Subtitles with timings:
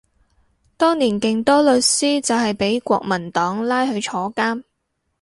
[0.77, 4.63] 當年勁多律師就係畀國民黨拉去坐監